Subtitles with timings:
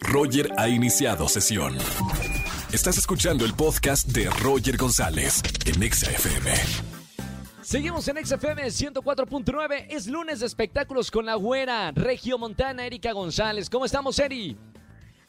[0.00, 1.76] Roger ha iniciado sesión.
[2.72, 6.50] Estás escuchando el podcast de Roger González en Exa FM.
[7.62, 9.86] Seguimos en XFM 104.9.
[9.90, 13.68] Es lunes de espectáculos con la güera Regio Montana, Erika González.
[13.68, 14.56] ¿Cómo estamos, Eri?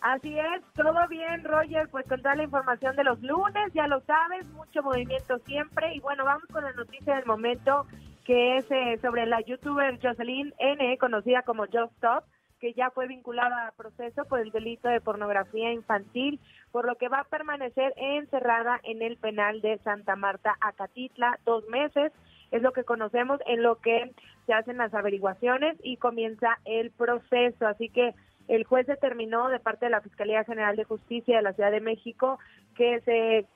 [0.00, 4.00] Así es, todo bien, Roger, pues con toda la información de los lunes, ya lo
[4.02, 5.92] sabes, mucho movimiento siempre.
[5.94, 7.84] Y bueno, vamos con la noticia del momento,
[8.24, 12.24] que es eh, sobre la youtuber Jocelyn N., conocida como Just Stop,
[12.60, 16.40] que ya fue vinculada a proceso por el delito de pornografía infantil,
[16.72, 21.66] por lo que va a permanecer encerrada en el penal de Santa Marta, Acatitla, dos
[21.68, 22.12] meses.
[22.50, 24.12] Es lo que conocemos en lo que
[24.46, 27.66] se hacen las averiguaciones y comienza el proceso.
[27.66, 28.14] Así que
[28.48, 31.80] el juez determinó de parte de la Fiscalía General de Justicia de la Ciudad de
[31.80, 32.38] México
[32.74, 33.46] que se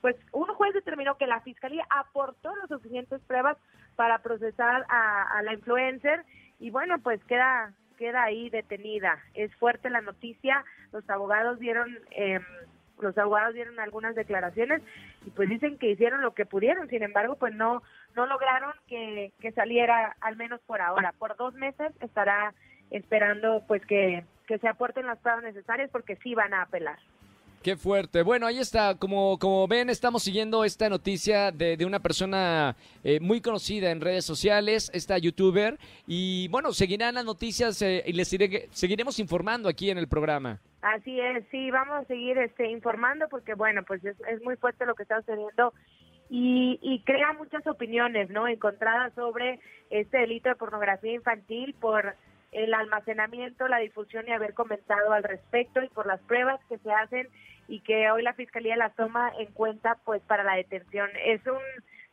[0.00, 3.56] pues un juez determinó que la fiscalía aportó las suficientes pruebas
[3.94, 6.24] para procesar a, la influencer
[6.58, 9.18] y bueno pues queda queda ahí detenida.
[9.34, 10.64] Es fuerte la noticia.
[10.92, 12.40] Los abogados dieron eh,
[13.00, 14.80] los abogados dieron algunas declaraciones
[15.26, 16.88] y pues dicen que hicieron lo que pudieron.
[16.88, 17.82] Sin embargo pues no
[18.14, 21.12] no lograron que, que saliera al menos por ahora.
[21.18, 22.54] Por dos meses estará
[22.90, 26.98] esperando pues que, que se aporten las pruebas necesarias porque sí van a apelar.
[27.62, 28.22] Qué fuerte.
[28.22, 28.96] Bueno, ahí está.
[28.96, 34.00] Como, como ven, estamos siguiendo esta noticia de, de una persona eh, muy conocida en
[34.00, 35.78] redes sociales, esta youtuber.
[36.08, 38.28] Y bueno, seguirán las noticias eh, y les
[38.72, 40.58] seguiremos informando aquí en el programa.
[40.80, 44.84] Así es, sí, vamos a seguir este, informando porque, bueno, pues es, es muy fuerte
[44.84, 45.72] lo que está sucediendo
[46.28, 48.48] y, y, crea muchas opiniones, ¿no?
[48.48, 49.60] Encontradas sobre
[49.90, 52.16] este delito de pornografía infantil por
[52.50, 56.90] el almacenamiento, la difusión y haber comentado al respecto y por las pruebas que se
[56.90, 57.28] hacen
[57.68, 61.08] y que hoy la fiscalía las toma en cuenta pues para la detención.
[61.24, 61.60] Es un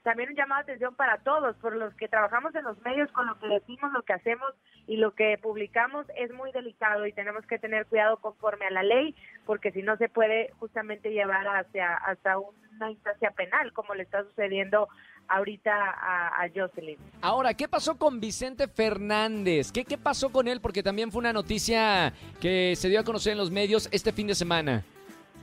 [0.04, 3.28] también un llamado de atención para todos, por los que trabajamos en los medios con
[3.28, 4.54] lo que decimos, lo que hacemos
[4.88, 8.84] y lo que publicamos es muy delicado y tenemos que tener cuidado conforme a la
[8.84, 9.14] ley,
[9.46, 14.24] porque si no se puede justamente llevar hacia hasta una instancia penal, como le está
[14.24, 14.88] sucediendo
[15.28, 16.98] ahorita a, Jocelyn.
[17.22, 19.72] Ahora, ¿qué pasó con Vicente Fernández?
[19.72, 20.60] ¿Qué, ¿Qué pasó con él?
[20.60, 24.26] Porque también fue una noticia que se dio a conocer en los medios este fin
[24.26, 24.84] de semana.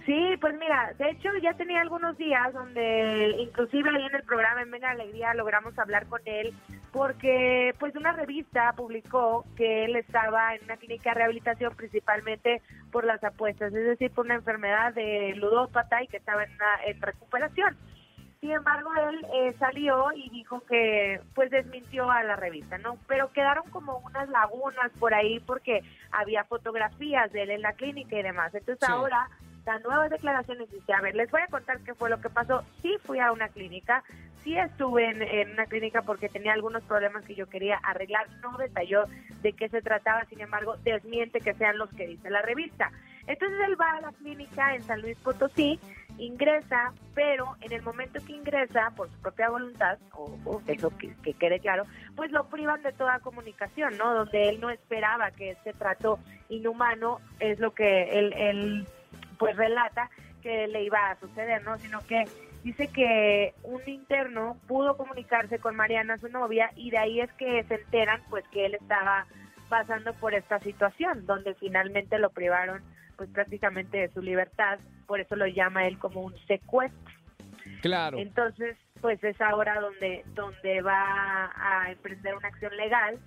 [0.06, 4.62] Sí, pues mira, de hecho ya tenía algunos días donde inclusive ahí en el programa
[4.62, 6.54] En Venga Alegría logramos hablar con él
[6.92, 12.62] porque pues una revista publicó que él estaba en una clínica de rehabilitación principalmente
[12.92, 16.52] por las apuestas, es decir, por una enfermedad de ludópata y que estaba en,
[16.86, 17.76] en recuperación.
[18.40, 22.96] Sin embargo, él eh, salió y dijo que pues desmintió a la revista, ¿no?
[23.08, 28.16] Pero quedaron como unas lagunas por ahí porque había fotografías de él en la clínica
[28.16, 28.54] y demás.
[28.54, 29.28] Entonces ahora
[29.66, 32.30] dan nuevas declaraciones y dice, a ver, les voy a contar qué fue lo que
[32.30, 32.62] pasó.
[32.80, 34.02] Sí fui a una clínica,
[34.42, 38.28] sí estuve en, en, una clínica porque tenía algunos problemas que yo quería arreglar.
[38.42, 39.04] No detalló
[39.42, 42.92] de qué se trataba, sin embargo, desmiente que sean los que dice la revista.
[43.26, 45.80] Entonces él va a la clínica en San Luis Potosí,
[46.16, 51.58] ingresa, pero en el momento que ingresa, por su propia voluntad, o, eso que, quede
[51.58, 51.84] claro,
[52.14, 54.14] pues lo privan de toda comunicación, ¿no?
[54.14, 58.86] Donde él no esperaba que este trato inhumano es lo que él, él
[59.38, 60.10] pues relata
[60.42, 61.78] que le iba a suceder, ¿no?
[61.78, 62.24] Sino que
[62.62, 67.64] dice que un interno pudo comunicarse con Mariana, su novia, y de ahí es que
[67.64, 69.26] se enteran, pues, que él estaba
[69.68, 72.82] pasando por esta situación, donde finalmente lo privaron
[73.16, 77.12] pues prácticamente de su libertad, por eso lo llama él como un secuestro.
[77.80, 78.18] Claro.
[78.18, 83.18] Entonces, pues es ahora donde, donde va a emprender una acción legal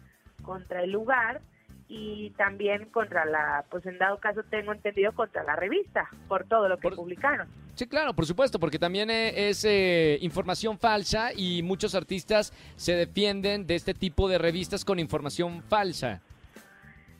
[0.43, 1.41] contra el lugar
[1.89, 6.69] y también contra la, pues en dado caso tengo entendido, contra la revista, por todo
[6.69, 7.47] lo que publicaron.
[7.73, 12.93] Sí, claro, por supuesto, porque también eh, es eh, información falsa y muchos artistas se
[12.93, 16.21] defienden de este tipo de revistas con información falsa.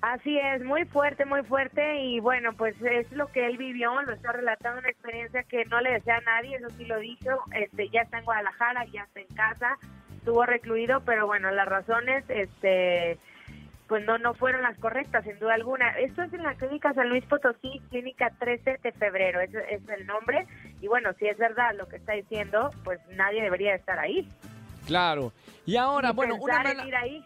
[0.02, 4.13] Así es, muy fuerte, muy fuerte y bueno, pues es lo que él vivió, lo
[4.13, 7.90] está relatando una experiencia que no le desea a nadie, eso sí lo dijo, este,
[7.90, 9.78] ya está en Guadalajara, ya está en casa,
[10.16, 13.18] estuvo recluido, pero bueno, las razones, este,
[13.89, 15.89] pues no, no fueron las correctas, sin duda alguna.
[15.97, 20.05] Esto es en la clínica San Luis Potosí, clínica 13 de febrero, ese es el
[20.05, 20.47] nombre,
[20.79, 24.29] y bueno, si es verdad lo que está diciendo, pues nadie debería estar ahí.
[24.85, 25.34] Claro,
[25.66, 26.61] y ahora, bueno, una
[27.02, 27.25] ahí.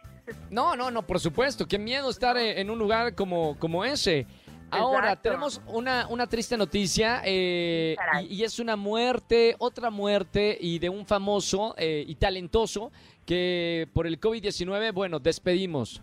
[0.50, 1.68] No, no, no, por supuesto.
[1.68, 4.26] Qué miedo estar en un lugar como, como ese.
[4.72, 7.96] Ahora, tenemos una, una triste noticia eh,
[8.28, 12.92] y, es una muerte, otra muerte y de un famoso eh, y talentoso
[13.26, 16.02] que por el COVID-19, bueno, despedimos.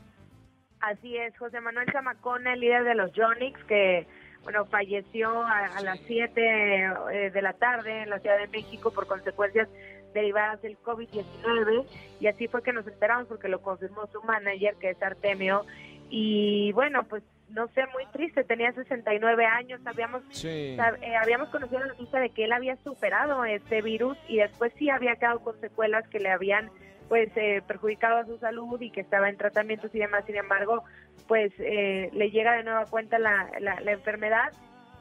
[0.81, 4.06] Así es, José Manuel Chamacón, el líder de los Jonix, que
[4.43, 9.06] bueno, falleció a, las 7 eh, de la tarde en la Ciudad de México por
[9.06, 9.69] consecuencias
[10.15, 11.87] derivadas del COVID-19
[12.21, 15.65] y así fue que nos enteramos porque lo confirmó su manager que es Artemio.
[16.09, 20.79] Y bueno pues no sé, muy triste, tenía 69 años, habíamos, eh,
[21.21, 25.17] habíamos conocido la noticia de que él había superado este virus y después sí había
[25.17, 26.71] quedado con secuelas que le habían
[27.11, 30.85] pues eh, perjudicado a su salud y que estaba en tratamientos y demás, sin embargo,
[31.27, 34.53] pues eh, le llega de nueva cuenta la, la, la enfermedad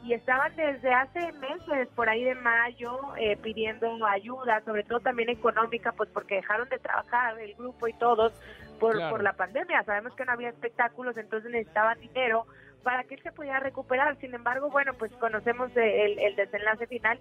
[0.04, 5.30] y estaban desde hace meses, por ahí de mayo, eh, pidiendo ayuda, sobre todo también
[5.30, 8.34] económica, pues porque dejaron de trabajar el grupo y todos
[8.80, 9.84] por, por la pandemia.
[9.84, 12.48] Sabemos que no había espectáculos, entonces necesitaban dinero
[12.82, 14.18] para que él se pudiera recuperar.
[14.18, 17.20] Sin embargo, bueno, pues conocemos el, el desenlace final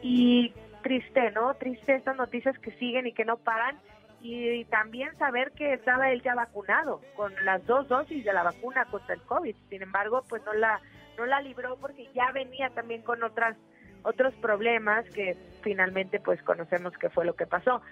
[0.00, 0.52] y
[0.82, 1.54] triste, ¿no?
[1.54, 3.76] Triste estas noticias que siguen y que no paran
[4.20, 8.84] y también saber que estaba él ya vacunado con las dos dosis de la vacuna
[8.86, 9.54] contra el COVID.
[9.68, 10.80] Sin embargo, pues no la
[11.16, 13.56] no la libró porque ya venía también con otras
[14.02, 17.82] otros problemas que finalmente pues conocemos qué fue lo que pasó.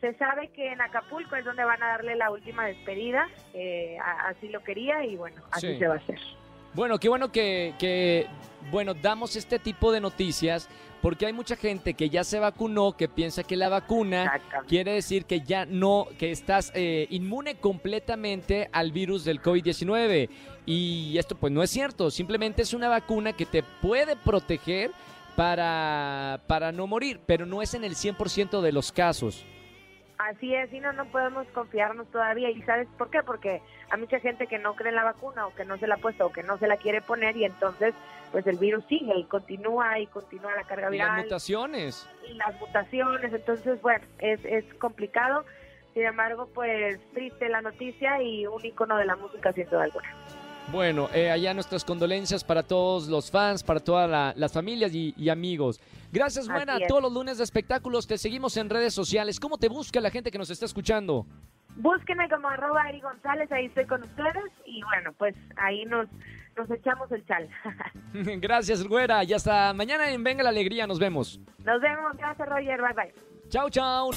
[0.00, 3.96] Se sabe que en Acapulco es donde van a darle la última despedida, eh,
[4.26, 6.18] así lo quería y bueno, así se va a hacer.
[6.74, 8.26] Bueno, qué bueno que, que,
[8.70, 10.68] bueno, damos este tipo de noticias
[11.04, 15.26] porque hay mucha gente que ya se vacunó, que piensa que la vacuna quiere decir
[15.26, 20.30] que ya no, que estás eh, inmune completamente al virus del COVID-19.
[20.64, 24.92] Y esto pues no es cierto, simplemente es una vacuna que te puede proteger
[25.36, 29.44] para, para no morir, pero no es en el 100% de los casos.
[30.36, 32.50] Así es, y no, no podemos confiarnos todavía.
[32.50, 33.22] ¿Y sabes por qué?
[33.22, 35.96] Porque hay mucha gente que no cree en la vacuna o que no se la
[35.96, 37.94] ha puesto o que no se la quiere poner y entonces
[38.32, 41.08] pues el virus sigue y continúa y continúa la carga viral.
[41.08, 42.08] Y las mutaciones.
[42.28, 45.44] Y las mutaciones, entonces bueno, es, es complicado.
[45.92, 50.08] Sin embargo, pues triste la noticia y un icono de la música duda alguna.
[50.72, 55.80] Bueno, eh, allá nuestras condolencias para todos los fans, para todas las familias y, amigos.
[56.12, 56.78] Gracias, buena.
[56.88, 59.38] Todos los lunes de espectáculos te seguimos en redes sociales.
[59.38, 61.26] ¿Cómo te busca la gente que nos está escuchando?
[61.76, 66.06] Búsquenme como arroba Eri González, ahí estoy con ustedes y bueno, pues ahí nos,
[66.56, 67.48] nos echamos el chal.
[68.40, 69.24] gracias, güera.
[69.24, 70.86] Y hasta mañana en Venga la Alegría.
[70.86, 71.40] Nos vemos.
[71.64, 72.16] Nos vemos.
[72.16, 72.80] Gracias, Roger.
[72.80, 73.14] Bye, bye.
[73.48, 74.10] Chao, chao.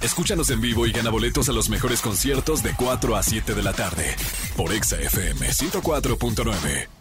[0.00, 3.62] Escúchanos en vivo y gana boletos a los mejores conciertos de 4 a 7 de
[3.62, 4.16] la tarde
[4.60, 6.99] por Exa FM 104.9.